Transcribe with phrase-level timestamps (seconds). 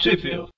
[0.00, 0.50] Sheffield.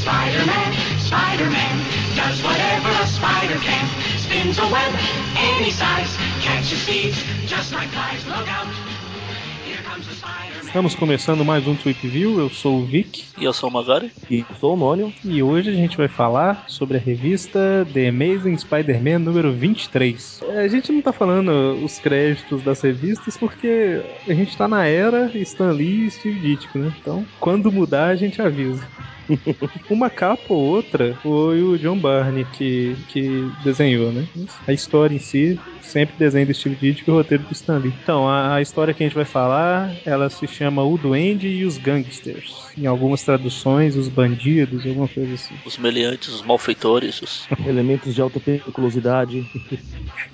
[0.00, 1.84] Spider-Man, Spider-Man,
[2.16, 3.86] does whatever a spider can.
[4.16, 4.94] Spins a web
[5.36, 8.24] any size, catches thieves just like flies.
[8.26, 8.72] Look out,
[9.66, 10.47] here comes the Spider-Man.
[10.68, 12.38] Estamos começando mais um Trip View.
[12.38, 14.12] Eu sou o Vic E eu sou o Magari.
[14.30, 15.10] E sou o Mônio.
[15.24, 20.42] e hoje a gente vai falar sobre a revista The Amazing Spider-Man número 23.
[20.46, 21.50] É, A gente não tá falando
[21.82, 26.78] os créditos das revistas porque a gente tá na era Stan Lee e Steve Ditko,
[26.78, 26.92] né?
[27.00, 28.86] Então, quando mudar, a gente avisa.
[29.90, 34.26] Uma capa ou outra foi o John Barney que, que desenhou, né?
[34.66, 37.92] A história em si, sempre desenho do Steve Ditko e o roteiro do Stan Lee.
[38.02, 41.64] Então, a, a história que a gente vai falar, ela se chama O Duende e
[41.64, 42.68] os Gangsters.
[42.76, 45.54] Em algumas traduções, os bandidos, alguma coisa assim.
[45.64, 47.48] Os meliantes, os malfeitores, os...
[47.66, 49.46] Elementos de alta periculosidade.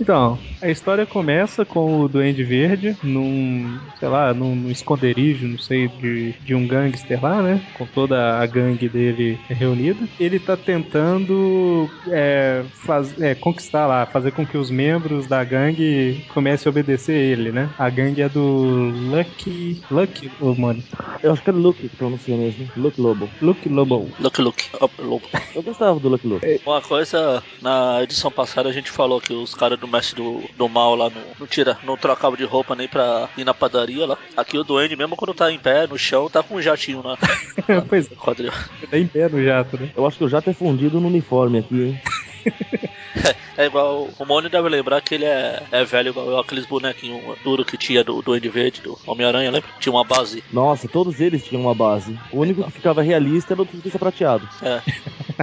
[0.00, 5.58] Então, a história começa com o Duende Verde num, sei lá, num, num esconderijo, não
[5.58, 7.64] sei, de, de um gangster lá, né?
[7.74, 10.06] Com toda a gangue dele reunida.
[10.18, 16.24] Ele tá tentando é, faz- é, conquistar lá, fazer com que os membros da gangue
[16.32, 17.68] comecem a obedecer ele, né?
[17.78, 19.80] A gangue é do Lucky.
[19.90, 20.82] Lucky, ô mano.
[21.22, 22.68] Eu acho que é Luke que pronuncia mesmo.
[22.76, 23.28] Luke Lobo.
[23.40, 24.08] Lucky Lobo.
[24.20, 24.64] Lucky Luke.
[24.98, 25.22] Lobo.
[25.54, 26.44] Eu gostava do Luke Lobo.
[26.66, 30.68] Uma coisa, na edição passada a gente falou que os caras do mestre do, do
[30.68, 34.18] mal lá não, não tira, não trocavam de roupa nem pra ir na padaria lá.
[34.36, 37.16] Aqui o Duende, mesmo quando tá em pé, no chão, tá com um jatinho na
[37.88, 38.52] pois é, quadril.
[38.88, 39.90] Tá em pé no jato, né?
[39.96, 42.02] Eu acho que o jato é fundido no uniforme aqui, hein?
[43.56, 47.64] É igual, o Mônio deve lembrar que ele é, é velho igual aqueles bonequinhos duro
[47.64, 49.68] que tinha do Duende Verde, do Homem-Aranha, lembra?
[49.78, 50.42] Tinha uma base.
[50.52, 52.18] Nossa, todos eles tinham uma base.
[52.32, 54.48] O único que ficava realista era o Surfista Prateado.
[54.62, 54.80] É.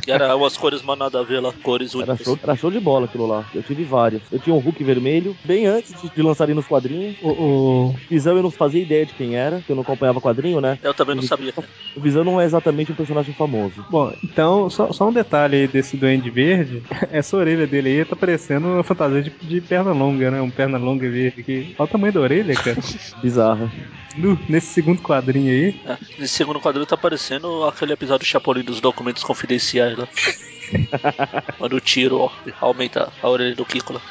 [0.01, 2.25] Que era umas cores mais nada a ver lá, cores Era únicas.
[2.25, 3.45] show, era show de bola aquilo lá.
[3.53, 4.21] Eu tive vários.
[4.31, 7.15] Eu tinha um Hulk vermelho, bem antes de, de lançarem nos quadrinhos.
[7.21, 10.61] O, o- Visão eu não fazia ideia de quem era, porque eu não acompanhava quadrinho,
[10.61, 10.77] né?
[10.81, 11.53] Eu também não sabia.
[11.95, 13.85] O Visão não é exatamente um personagem famoso.
[13.89, 16.81] Bom, então, só, só um detalhe aí desse Duende Verde.
[17.11, 20.41] Essa orelha dele aí tá parecendo uma fantasia de, de perna longa, né?
[20.41, 21.75] Um perna longa verde aqui.
[21.77, 22.77] Olha o tamanho da orelha, cara.
[23.21, 23.71] Bizarra.
[24.17, 25.75] No- nesse segundo quadrinho aí.
[25.85, 30.07] É, nesse segundo quadril tá parecendo aquele episódio do Chapolin dos documentos confidenciais lá.
[31.57, 34.01] Quando o tiro ó, aumenta a orelha do Kiko lá.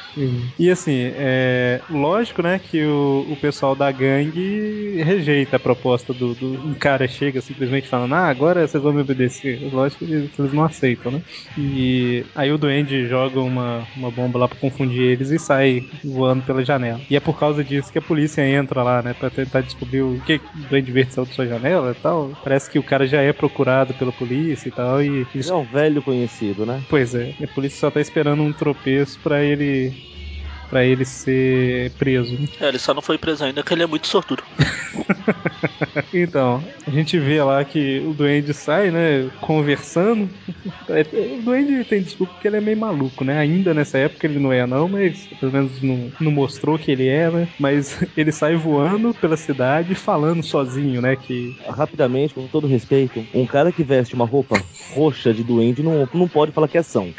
[0.59, 6.35] E assim, é lógico, né, que o, o pessoal da gangue rejeita a proposta do,
[6.35, 9.59] do um cara chega simplesmente falando, ah, agora vocês vão me obedecer.
[9.71, 11.21] Lógico que eles, eles não aceitam, né?
[11.55, 16.43] E aí o duende joga uma, uma bomba lá pra confundir eles e sai voando
[16.43, 17.01] pela janela.
[17.09, 20.21] E é por causa disso que a polícia entra lá, né, pra tentar descobrir o
[20.21, 22.37] que o duende verde saiu da sua janela e tal.
[22.43, 25.55] Parece que o cara já é procurado pela polícia e tal, e eles Ele é
[25.55, 26.83] um velho conhecido, né?
[26.89, 30.10] Pois é, a polícia só tá esperando um tropeço pra ele
[30.71, 32.37] para ele ser preso.
[32.61, 34.41] É, ele só não foi preso ainda, que ele é muito sortudo.
[36.13, 40.29] Então, a gente vê lá que o Duende sai, né, conversando.
[40.87, 43.37] O Duende tem desculpa porque ele é meio maluco, né?
[43.39, 47.07] Ainda nessa época ele não é não, mas pelo menos não, não mostrou que ele
[47.07, 47.47] é, né?
[47.59, 51.15] Mas ele sai voando pela cidade falando sozinho, né?
[51.15, 54.61] Que Rapidamente, com todo respeito, um cara que veste uma roupa
[54.93, 57.13] roxa de duende não, não pode falar que é ação.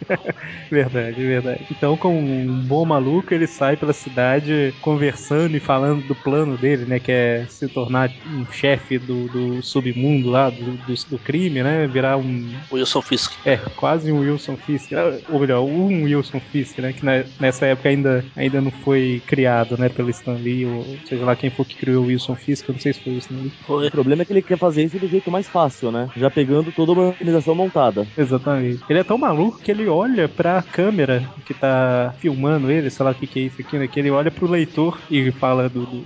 [0.70, 1.66] Verdade, verdade.
[1.70, 6.86] Então, como um bom maluco, ele sai pela cidade conversando e falando do plano dele,
[6.86, 7.00] né?
[7.00, 11.86] Que é se tornar um chefe do, do submundo lá, do, do, do crime, né?
[11.88, 12.60] Virar um.
[12.72, 13.32] Wilson Fisk.
[13.44, 14.90] É, quase um Wilson Fisk.
[14.92, 16.92] né, Ou melhor, um Wilson Fisk, né?
[16.92, 19.88] Que na- nessa época ainda, ainda não foi criado, né?
[19.88, 22.78] Pelo Stan Lee, ou seja lá quem for que criou o Wilson Fisk, eu não
[22.80, 23.52] sei se foi o Stan Lee.
[23.66, 23.86] Foi.
[23.88, 26.10] O problema é que ele quer fazer isso do jeito mais fácil, né?
[26.16, 28.06] Já pegando toda uma organização montada.
[28.16, 28.84] Exatamente.
[28.88, 33.12] Ele é tão maluco que ele olha pra câmera que tá filmando ele, sei lá
[33.12, 33.88] o que, que é isso aqui, né?
[33.88, 36.04] Que ele olha pro leitor e fala do, do-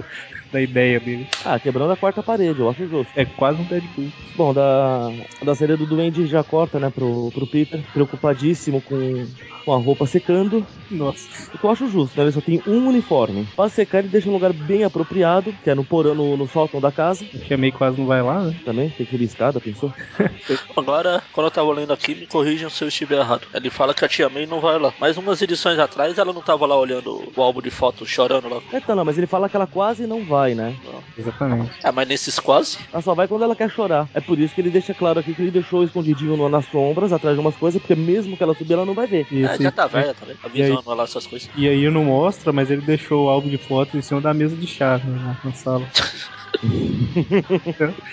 [0.53, 1.27] da ideia dele.
[1.45, 3.11] Ah, quebrando a quarta parede, eu acho justo.
[3.17, 4.11] É quase um Deadpool.
[4.37, 5.11] Bom, da,
[5.43, 9.27] da série do Duende já corta, né, pro, pro Peter, preocupadíssimo com,
[9.65, 10.67] com a roupa secando.
[10.91, 11.27] Nossa.
[11.55, 12.25] O que eu acho justo, né?
[12.25, 13.47] Ele só tem um uniforme.
[13.57, 16.81] Pra secar, ele deixa um lugar bem apropriado, que é no porão, no, no sótão
[16.83, 17.27] da casa.
[17.33, 18.55] O Tia May quase não vai lá, né?
[18.63, 19.91] Também, tem que subir escada, pensou?
[20.77, 23.47] Agora, quando eu tava lendo aqui, me corrijam se eu estiver errado.
[23.55, 24.95] Ele fala que a tia May não vai lá.
[25.01, 28.63] Mas umas edições atrás, ela não tava lá olhando o álbum de fotos, chorando lá.
[28.73, 30.77] Então, não, mas ele fala que ela quase não vai, né?
[31.17, 31.73] Exatamente.
[31.83, 34.09] É, mas nesses quase, Ela só vai quando ela quer chorar.
[34.15, 37.13] É por isso que ele deixa claro aqui que ele deixou escondidinho no- nas sombras,
[37.13, 39.27] atrás de umas coisas, porque mesmo que ela subir, ela não vai ver.
[39.31, 41.51] E, é, esse- já tá velha também, avisando lá essas coisas.
[41.55, 44.57] e aí não mostra, mas ele deixou o álbum de fotos em cima da mesa
[44.57, 45.89] de chá né, na sala.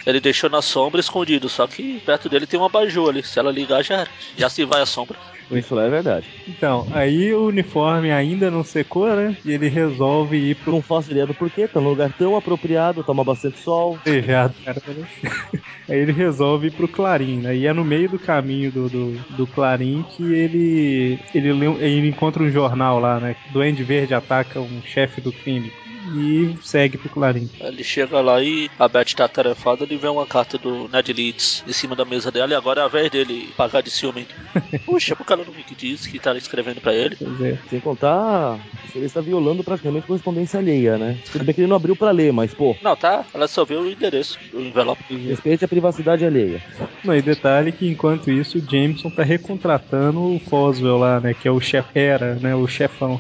[0.06, 3.24] ele deixou na sombra escondido, só que perto dele tem uma abajur ali.
[3.24, 4.08] Se ela ligar, já.
[4.38, 5.18] Já se vai a sombra.
[5.52, 6.28] Isso lá é verdade.
[6.48, 9.36] Então, aí o uniforme ainda não secou, né?
[9.44, 13.04] E ele resolve ir pro Não faço ideia do porquê, tá num lugar tão apropriado,
[13.04, 13.98] toma bastante sol.
[14.06, 14.80] Beijado, cara.
[15.90, 17.56] Aí ele resolve ir pro Clarim, né?
[17.56, 22.44] E é no meio do caminho do, do, do Clarim que ele, ele, ele encontra
[22.44, 23.36] um jornal lá, né?
[23.52, 25.72] Duende Verde ataca um chefe do crime.
[26.14, 27.50] E segue pro Clarim.
[27.60, 31.64] Ele chega lá e a Beth tá atarefada, ele vê uma carta do Ned Leeds
[31.68, 34.28] em cima da mesa dela e agora é a vez dele pagar de ciúme.
[34.86, 37.16] Puxa, porque ela não me disse que tá escrevendo pra ele.
[37.16, 37.58] Pois é.
[37.70, 38.60] Sem contar,
[38.96, 41.18] ele está violando praticamente correspondência alheia, né?
[41.32, 43.26] Tudo bem que ele não abriu pra ler, mas, pô, Não, tá?
[43.34, 45.04] Ela só vê o endereço do envelope.
[45.16, 46.62] respeite a privacidade alheia.
[47.04, 51.34] Não, e detalhe que enquanto isso o Jameson tá recontratando o Foswell lá, né?
[51.34, 52.56] Que é o chefe, era, né?
[52.56, 53.20] O chefão.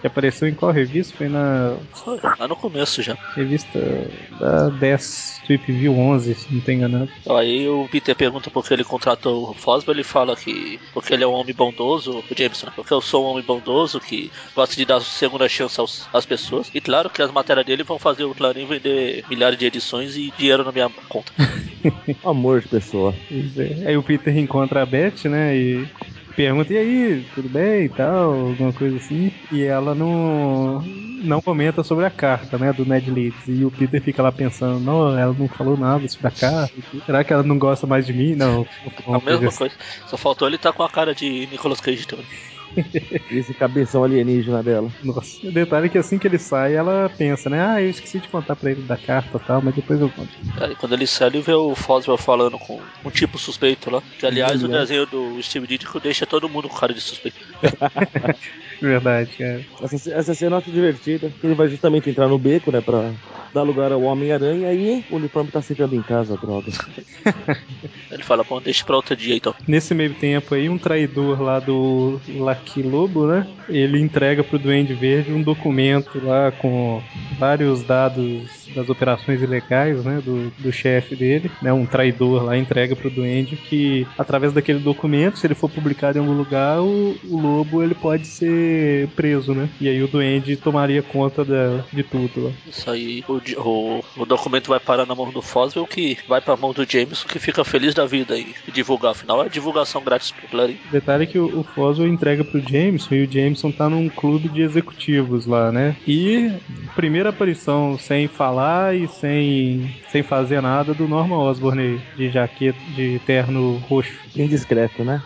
[0.00, 1.16] Que apareceu em qual revista?
[1.16, 3.16] Foi na Foi, Lá no começo já.
[3.34, 3.78] revista
[4.38, 7.08] da 10 Trip View 11, se não tô enganado.
[7.30, 11.24] Aí o Peter pergunta por que ele contratou o Foswell, ele fala que porque ele
[11.24, 12.72] é um homem bondoso, o Jameson, né?
[12.76, 16.70] porque eu sou um homem bondoso que gosta de dar segunda chance aos, às pessoas.
[16.74, 20.32] E claro que as matérias dele vão fazer o Clarim vender milhares de edições e
[20.36, 21.32] dinheiro na minha conta.
[22.24, 23.14] Amor de pessoa.
[23.30, 23.88] É.
[23.88, 25.56] Aí o Peter encontra a Beth, né?
[25.56, 25.88] E
[26.38, 29.32] pergunta, e aí, tudo bem e tal, alguma coisa assim.
[29.50, 33.48] E ela não, não comenta sobre a carta, né, do Ned Leeds.
[33.48, 36.72] E o Peter fica lá pensando, não, ela não falou nada sobre a carta.
[37.04, 38.36] Será que ela não gosta mais de mim?
[38.36, 38.64] Não.
[39.08, 39.74] A mesma coisa.
[40.06, 42.26] Só faltou ele estar com a cara de Nicolas Cage também.
[43.30, 44.90] Esse cabeção alienígena dela.
[45.02, 45.46] Nossa.
[45.46, 47.64] O detalhe é que assim que ele sai, ela pensa, né?
[47.64, 50.30] Ah, eu esqueci de contar pra ele da carta e tal, mas depois eu conto.
[50.60, 54.02] Aí quando ele sai, ele vê o Foswell falando com um tipo suspeito lá.
[54.18, 57.38] Que aliás, o desenho do Steve Ditko deixa todo mundo com cara de suspeito.
[58.80, 59.64] Verdade, cara.
[59.82, 63.12] Essa, essa cena eu acho divertida, ele vai justamente entrar no beco, né, pra
[63.52, 66.70] dar lugar ao Homem-Aranha, e o uniforme tá secando em casa, droga.
[68.10, 69.54] Ele fala, bom, deixa pra outro dia então.
[69.66, 73.46] Nesse meio tempo aí, um traidor lá do Lucky Lobo, né?
[73.68, 77.02] Ele entrega pro Duende Verde um documento lá com
[77.38, 80.22] vários dados das operações ilegais, né?
[80.24, 81.72] Do, do chefe dele, né?
[81.72, 86.20] Um traidor lá entrega pro Duende que, através daquele documento, se ele for publicado em
[86.20, 88.67] algum lugar, o, o Lobo ele pode ser
[89.14, 89.68] preso, né?
[89.80, 92.50] E aí o Duende tomaria conta da, de tudo lá.
[92.66, 96.56] Isso aí, o, o, o documento vai parar na mão do Foswell, que vai pra
[96.56, 99.12] mão do Jameson, que fica feliz da vida em divulgar.
[99.12, 100.76] Afinal, é divulgação grátis pro Clarim.
[100.90, 104.62] Detalhe que o, o Foswell entrega pro Jameson e o Jameson tá num clube de
[104.62, 105.96] executivos lá, né?
[106.06, 106.50] E
[106.94, 112.78] primeira aparição sem falar e sem, sem fazer nada do Norman Osborn aí, de jaqueta,
[112.94, 114.18] de terno roxo.
[114.36, 115.20] Indiscreto, né?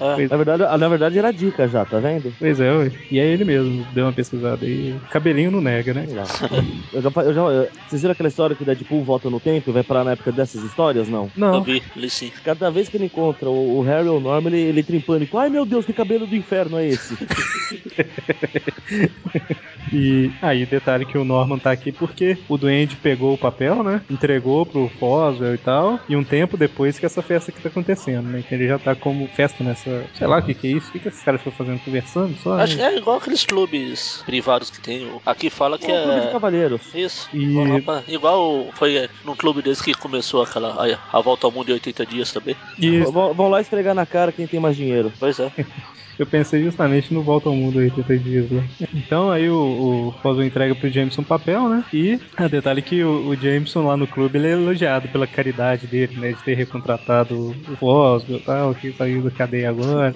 [0.00, 2.32] É, Na verdade, na verdade era dica já, tá vendo?
[2.38, 2.92] Pois é, ué.
[3.10, 4.94] e é ele mesmo, deu uma pesquisada aí.
[5.10, 6.06] Cabelinho não nega, né?
[6.92, 9.70] Eu já, eu já, eu- vocês viram aquela história que o Deadpool volta no tempo
[9.70, 11.08] e vai parar na época dessas histórias?
[11.08, 11.24] Não.
[11.24, 12.30] eu Não, vi, li sim.
[12.42, 15.00] Cada vez que ele encontra o, o Harry ou o Norman, ele, ele entra em
[15.00, 15.38] pânico.
[15.38, 17.14] Ai meu Deus, que cabelo do inferno é esse?
[19.94, 24.02] E aí, detalhe que o Norman tá aqui porque o Duende pegou o papel, né?
[24.10, 26.00] Entregou pro Foswell e tal.
[26.08, 28.42] E um tempo depois que essa festa que tá acontecendo, né?
[28.42, 30.04] Que ele já tá como festa nessa.
[30.14, 30.88] Sei lá o que que é isso.
[30.88, 31.80] O que, que esses caras estão fazendo?
[31.80, 32.54] Conversando só?
[32.54, 32.94] Acho que né?
[32.94, 35.04] é igual aqueles clubes privados que tem.
[35.06, 36.32] o- Aqui fala que É um clube de é.
[36.32, 36.94] cavalheiros.
[36.94, 37.28] Isso.
[37.32, 40.74] E- igual foi é, num clube desse que começou aquela.
[41.12, 42.56] A, volta ao mundo em 80 dias também.
[42.78, 45.12] E Vão vão lá esfregar na cara quem tem mais dinheiro.
[45.18, 45.50] Pois é.
[46.18, 48.62] eu pensei justamente no Volta ao Mundo 80 dias lá.
[48.94, 51.84] Então aí o, o Foswell entrega pro Jameson o papel, né?
[51.92, 55.86] E a detalhe que o, o Jameson lá no clube ele é elogiado pela caridade
[55.86, 56.32] dele, né?
[56.32, 60.14] De ter recontratado o Foswell e tal, que saiu da cadeia agora.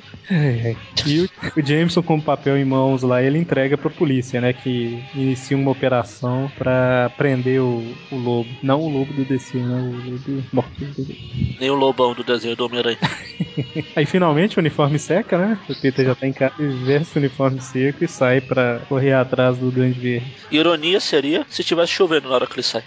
[1.07, 4.53] E o, o Jameson com o papel em mãos lá, ele entrega pra polícia, né?
[4.53, 8.49] Que inicia uma operação pra prender o, o lobo.
[8.63, 9.81] Não o lobo do DC, né?
[9.81, 11.17] O lobo morto do DC.
[11.61, 12.99] Nem o lobão do desenho do Homem-Aranha.
[13.97, 15.59] Aí finalmente o uniforme seca, né?
[15.91, 16.55] Peter já tá em casa,
[16.85, 20.27] veste o uniforme seco e sai pra correr atrás do Duende Verde.
[20.51, 22.83] Ironia seria se tivesse chovendo na hora que ele sai.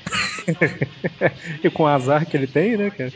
[1.64, 3.12] E com o azar que ele tem, né, cara?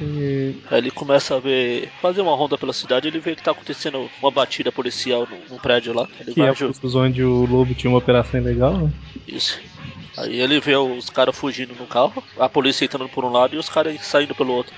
[0.00, 1.88] E- Aí ele começa a ver.
[2.00, 5.92] fazer uma ronda pela cidade ele vê que tá acontecendo uma batida policial num, prédio
[5.92, 6.08] lá.
[6.20, 8.90] Ele que vai é a onde o lobo tinha uma operação ilegal, né?
[9.26, 9.60] Isso.
[10.18, 13.58] Aí ele vê os caras fugindo no carro, a polícia entrando por um lado e
[13.58, 14.74] os caras saindo pelo outro.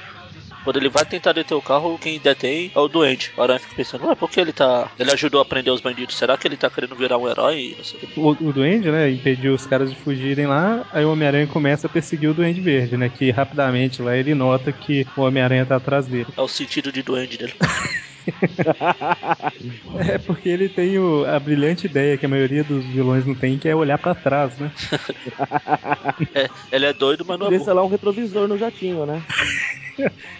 [0.65, 3.33] Quando ele vai tentar deter o carro, quem detém é o doente.
[3.37, 4.91] O Aranha fica pensando, ué, por que ele tá.
[4.99, 6.17] Ele ajudou a prender os bandidos?
[6.17, 7.77] Será que ele tá querendo virar um herói?
[8.17, 8.35] O.
[8.35, 12.31] O, Duende, né, impediu os caras de fugirem lá, aí o Homem-Aranha começa a perseguir
[12.31, 13.09] o Duende Verde, né?
[13.09, 16.27] Que rapidamente lá ele nota que o Homem-Aranha tá atrás dele.
[16.37, 17.55] É o sentido de doente dele.
[20.09, 23.59] É porque ele tem o- a brilhante ideia que a maioria dos vilões não tem,
[23.59, 24.73] que é olhar pra trás, né?
[26.35, 27.63] É, ele é doido, mas não é Podia burro.
[27.63, 29.23] instalar um retrovisor no jatinho, né?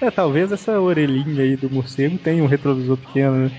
[0.01, 3.51] É, talvez essa orelhinha aí do morcego tenha um retrovisor pequeno, né?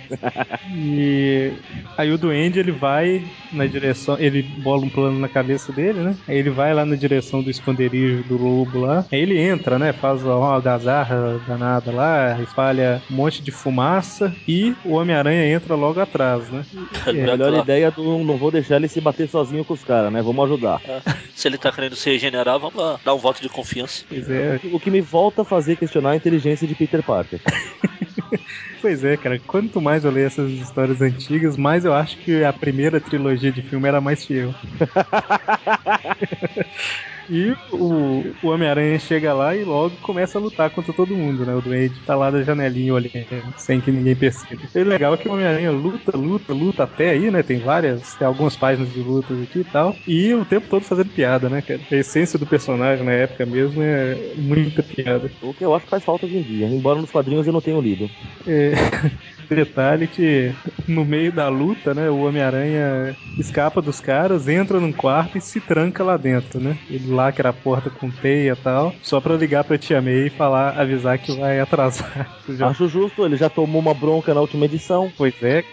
[0.70, 1.62] E
[1.98, 6.18] aí o duende ele vai na direção, ele bola um plano na cabeça dele, né?
[6.28, 9.06] Aí ele vai lá na direção do esconderijo do lobo lá.
[9.12, 9.94] Aí ele entra, né?
[9.94, 14.15] Faz uma algazarra danada lá, espalha um monte de fumaça
[14.48, 16.66] e o Homem-Aranha entra logo atrás, né?
[17.06, 17.60] Vai melhor lá.
[17.60, 20.22] ideia do não vou deixar ele se bater sozinho com os caras, né?
[20.22, 20.82] Vamos ajudar.
[20.86, 21.02] É,
[21.34, 24.04] Se ele tá querendo se regenerar, vamos lá, dar um voto de confiança.
[24.08, 27.40] Pois é, O que me volta a fazer questionar a inteligência de Peter Parker.
[28.86, 29.40] pois é, cara.
[29.40, 33.64] Quanto mais eu leio essas histórias antigas, mais eu acho que a primeira trilogia de
[33.64, 34.54] filme era mais fiel.
[37.30, 41.56] E o, o Homem-Aranha chega lá e logo começa a lutar contra todo mundo, né?
[41.56, 44.62] O Duende tá lá da janelinha olhando, sem que ninguém perceba.
[44.74, 47.42] E o legal é que o Homem-Aranha luta, luta, luta até aí, né?
[47.42, 49.96] Tem várias, tem algumas páginas de lutas aqui e tal.
[50.08, 51.82] E o tempo todo fazendo piada, né, cara?
[51.92, 55.32] A essência do personagem na época mesmo é muita piada.
[55.42, 57.62] O que eu acho que faz falta hoje em dia, embora nos quadrinhos eu não
[57.62, 58.10] tenha lido.
[58.46, 58.72] É,
[59.50, 60.54] detalhe que
[60.88, 65.60] no meio da luta, né, o Homem-Aranha escapa dos caras, entra num quarto e se
[65.62, 66.78] tranca lá dentro, né?
[66.90, 70.30] Ele lacra a porta com teia e tal, só pra ligar pra Tia May e
[70.30, 72.28] falar, avisar que vai atrasar.
[72.62, 75.12] Acho justo, ele já tomou uma bronca na última edição.
[75.18, 75.64] Pois é.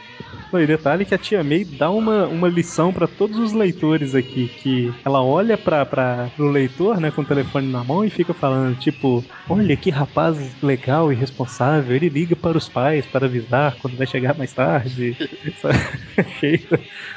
[0.53, 4.15] Não, e detalhe que a tia May dá uma, uma lição pra todos os leitores
[4.15, 8.35] aqui, que ela olha pra, pro leitor, né, com o telefone na mão e fica
[8.35, 13.77] falando, tipo, olha que rapaz legal e responsável, ele liga para os pais para avisar
[13.81, 15.17] quando vai chegar mais tarde.
[16.39, 16.69] Cheio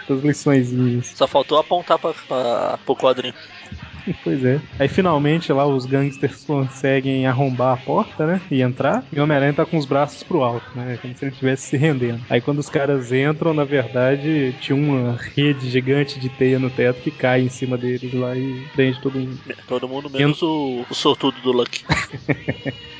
[0.08, 1.08] das liçõezinhas.
[1.16, 3.34] Só faltou apontar pra, pro quadrinho.
[4.24, 4.60] Pois é.
[4.80, 8.42] Aí finalmente lá os gangsters conseguem arrombar a porta, né?
[8.52, 9.04] E entrar.
[9.12, 10.98] E o Homem-Aranha tá com os braços pro alto, né?
[11.02, 12.22] Como se ele estivesse se rendendo.
[12.30, 17.02] Aí quando os caras entram, na verdade, tinha uma rede gigante de teia no teto
[17.02, 19.40] que cai em cima deles lá e prende todo mundo.
[19.68, 21.84] Todo mundo menos o, o sortudo do Lucky.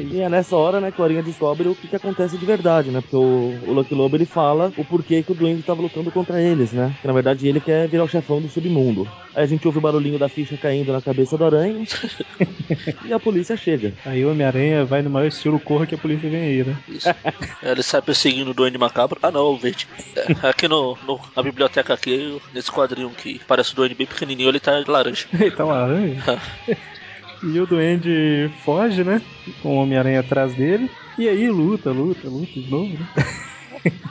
[0.00, 2.90] E é nessa hora, né, que o Aranha descobre o que, que acontece de verdade,
[2.90, 3.00] né?
[3.00, 6.40] Porque o, o Lucky Lobo ele fala o porquê que o Duende tava lutando contra
[6.40, 6.94] eles, né?
[7.00, 9.06] Que na verdade ele quer virar o chefão do submundo.
[9.34, 11.82] Aí a gente ouve o barulhinho da ficha caindo na cabeça do Aranha
[13.04, 13.92] e a polícia chega.
[14.06, 16.76] Aí o Homem-Aranha vai no maior estilo corra que a polícia vem aí, né?
[16.88, 17.08] Isso.
[17.08, 19.18] É, Ele sai perseguindo o Duende Macabro.
[19.22, 19.86] Ah, não, o verde.
[20.16, 24.48] É, aqui no, no- na biblioteca aqui, nesse quadrinho que parece o Duende bem pequenininho,
[24.48, 25.26] ele tá de laranja.
[25.34, 26.40] Ele tá laranja.
[27.42, 29.20] E o Duende foge, né?
[29.60, 30.90] Com o Homem-Aranha atrás dele.
[31.16, 33.06] E aí luta, luta, luta de novo, né?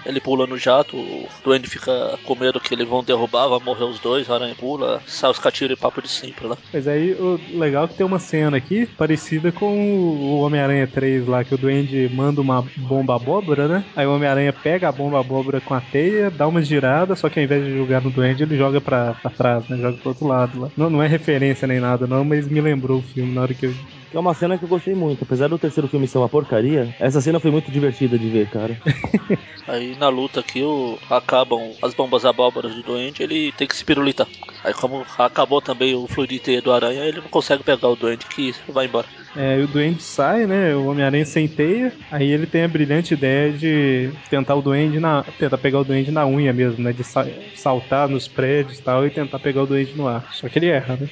[0.05, 3.85] Ele pula no jato, o Duende fica com medo que eles vão derrubar, vai morrer
[3.85, 6.57] os dois, Aranha pula, sai os catiros e papo de sempre lá.
[6.73, 11.27] Mas aí o legal é que tem uma cena aqui parecida com o Homem-Aranha 3
[11.27, 13.83] lá, que o Duende manda uma bomba abóbora, né?
[13.95, 17.39] Aí o Homem-Aranha pega a bomba abóbora com a teia, dá uma girada, só que
[17.39, 19.77] ao invés de jogar no Duende, ele joga pra, pra trás, né?
[19.77, 20.69] Joga pro outro lado lá.
[20.75, 23.65] Não, não é referência nem nada, não, mas me lembrou o filme na hora que
[23.65, 23.73] eu.
[24.13, 25.23] É uma cena que eu gostei muito.
[25.23, 28.77] Apesar do terceiro filme ser uma porcaria, essa cena foi muito divertida de ver, cara.
[29.67, 33.85] Aí na luta aqui o, acabam as bombas abóboras do Duende, ele tem que se
[33.85, 34.27] pirulitar.
[34.63, 37.95] Aí como acabou também o fluido de teia do Aranha, ele não consegue pegar o
[37.95, 39.07] Duende que vai embora.
[39.35, 40.75] É, e o Duende sai, né?
[40.75, 41.91] O Homem-Aranha sem teia.
[42.11, 45.23] Aí ele tem a brilhante ideia de tentar o Duende na.
[45.23, 46.93] tentar pegar o Duende na unha mesmo, né?
[46.93, 50.27] De sa- saltar nos prédios e tal e tentar pegar o Duende no ar.
[50.31, 51.07] Só que ele erra, né?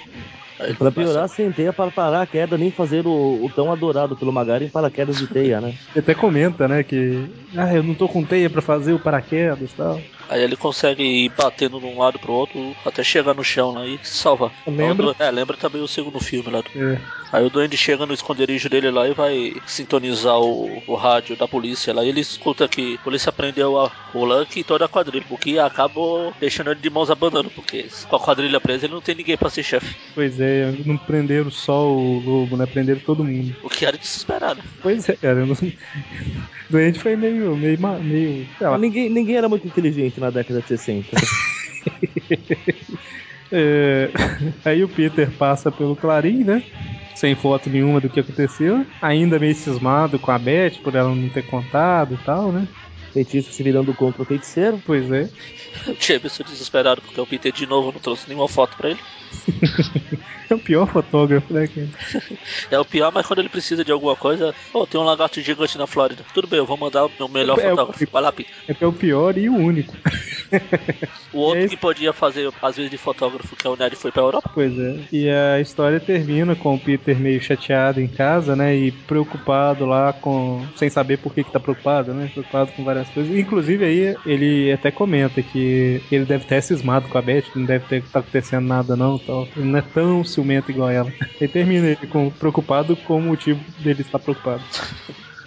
[0.94, 4.66] Piorar, sem teia para parar a queda, nem fazer o, o tão adorado pelo Magari
[4.66, 5.74] em paraquedas de teia, né?
[5.94, 9.72] Ele até comenta, né, que ah, eu não tô com teia pra fazer o paraquedas
[9.72, 10.04] e tal.
[10.30, 13.86] Aí ele consegue ir batendo de um lado pro outro até chegar no chão lá
[13.86, 14.52] e se salvar.
[14.68, 15.08] Lembra?
[15.08, 16.62] O Du- É, lembra também o segundo filme lá.
[16.62, 17.00] do- É.
[17.32, 21.48] Aí o Duende chega no esconderijo dele lá e vai sintonizar o, o rádio da
[21.48, 22.04] polícia lá.
[22.04, 25.24] E ele escuta que a polícia prendeu a, o Lucky e toda a quadrilha.
[25.30, 27.50] O que acabou deixando ele de mãos abanando.
[27.50, 29.96] Porque com a quadrilha presa ele não tem ninguém pra ser chefe.
[30.14, 32.66] Pois é, não prenderam só o lobo, né?
[32.66, 33.56] Prenderam todo mundo.
[33.64, 34.62] O que era desesperado.
[34.82, 35.40] Pois é, cara.
[35.40, 35.54] eu Não...
[35.56, 35.72] O
[36.70, 37.56] Duende foi meio.
[37.56, 37.80] meio.
[38.04, 38.78] meio lá.
[38.78, 41.08] Ninguém, ninguém era muito inteligente na década de 60.
[43.54, 44.10] É,
[44.64, 46.64] Aí o Peter passa pelo Clarim, né?
[47.14, 48.86] Sem foto nenhuma do que aconteceu.
[49.02, 52.66] Ainda meio cismado com a Beth por ela não ter contado e tal, né?
[53.14, 54.82] Feitiço se virando contra o feiticeiro.
[54.86, 55.30] Pois é.
[55.88, 59.00] O Jameson desesperado porque o Peter de novo não trouxe nenhuma foto pra ele.
[60.50, 61.88] É o pior fotógrafo, né, cara?
[62.70, 65.78] É o pior, mas quando ele precisa de alguma coisa, oh, tem um lagarto gigante
[65.78, 66.26] na Flórida.
[66.34, 68.06] Tudo bem, eu vou mandar o meu melhor É, fotógrafo.
[68.12, 68.54] Vai lá, Peter.
[68.68, 69.96] É que é o pior e o único.
[71.34, 73.96] O outro E aí- que podia fazer, às vezes, de fotógrafo, que é o Ned,
[73.96, 74.50] foi pra Europa.
[74.54, 75.00] Pois é.
[75.12, 78.76] E a história termina com o Peter meio chateado em casa, né?
[78.76, 80.66] E preocupado lá com.
[80.76, 82.30] sem saber por que, que tá preocupado, né?
[82.34, 83.34] Preocupado com várias coisas.
[83.36, 87.66] Inclusive aí ele até comenta que ele deve ter cismado com a Beth, que não
[87.66, 89.48] deve ter tá acontecendo nada não tal.
[89.56, 91.12] Ele não é tão ciumento igual ela.
[91.40, 94.64] Ele termina ele com preocupado com o motivo dele estar preocupado.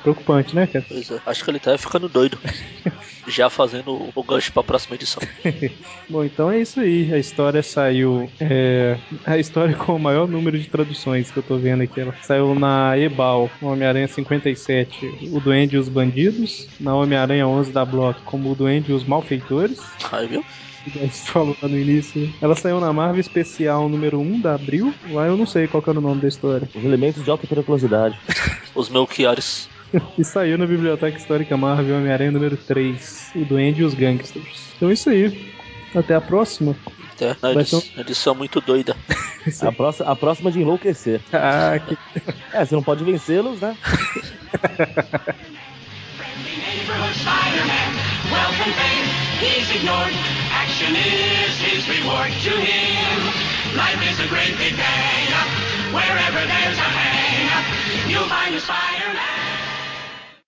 [0.05, 0.85] Preocupante, né, cara?
[0.87, 2.39] Pois é, acho que ele tá ficando doido.
[3.27, 5.23] Já fazendo o gancho pra próxima edição.
[6.11, 7.11] Bom, então é isso aí.
[7.11, 8.31] A história saiu.
[8.39, 12.03] É, a história com o maior número de traduções que eu tô vendo aqui.
[12.03, 16.69] Ela saiu na Ebal, Homem-Aranha 57, O Duende e os Bandidos.
[16.79, 19.81] Na Homem-Aranha 11 da Block, como O Duende e os Malfeitores.
[20.13, 20.45] Aí, viu?
[20.91, 22.31] que A gente falou lá no início.
[22.43, 24.93] Ela saiu na Marvel Especial número 1 da Abril.
[25.11, 26.69] Lá eu não sei qual que era o nome da história.
[26.75, 28.19] Os elementos de alta periculosidade.
[28.75, 29.69] Os Melchiores.
[30.19, 34.73] E saiu na Biblioteca Histórica Marvel Homem-Aranha número 3, O Duende e os Gangsters.
[34.77, 35.53] Então é isso aí.
[35.95, 36.75] Até a próxima.
[37.13, 38.97] Até na Vai edição, ser edição muito doida.
[39.61, 41.21] A próxima, a próxima de enlouquecer.
[41.31, 41.99] Ah, que
[42.51, 43.77] É, você não pode vencê-los, né?
[46.17, 47.91] Friendly neighborhood Spider-Man,
[48.33, 49.07] wealth and fame,
[49.45, 50.15] he's ignored.
[50.51, 53.19] Action is his reward to him.
[53.77, 55.29] Life is a great big bang.
[55.93, 59.44] Wherever there's a hang, you'll find a Spider-Man.